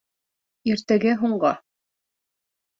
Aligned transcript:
Иртәгә 0.71 1.15
һуңға 1.21 1.53